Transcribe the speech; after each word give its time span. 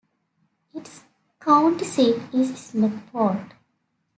Its 0.73 1.03
county 1.39 1.85
seat 1.85 2.15
is 2.33 2.53
Smethport. 2.53 3.51